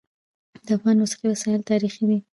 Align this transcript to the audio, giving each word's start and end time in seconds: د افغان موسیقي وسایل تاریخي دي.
د 0.65 0.67
افغان 0.77 0.95
موسیقي 1.01 1.27
وسایل 1.29 1.61
تاریخي 1.69 2.03
دي. 2.09 2.17